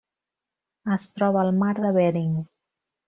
Es 0.95 1.05
troba 1.19 1.43
al 1.43 1.53
Mar 1.59 1.71
de 1.85 1.93
Bering. 1.99 2.33